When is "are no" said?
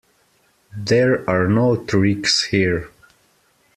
1.29-1.75